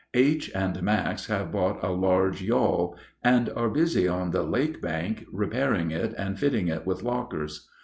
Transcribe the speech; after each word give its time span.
H. 0.15 0.49
and 0.55 0.81
Max 0.81 1.27
have 1.27 1.51
bought 1.51 1.83
a 1.83 1.89
large 1.91 2.41
yawl 2.41 2.97
and 3.23 3.51
are 3.55 3.69
busy 3.69 4.07
on 4.07 4.31
the 4.31 4.41
lake 4.41 4.81
bank 4.81 5.27
repairing 5.31 5.91
it 5.91 6.15
and 6.17 6.39
fitting 6.39 6.69
it 6.69 6.87
with 6.87 7.03
lockers. 7.03 7.69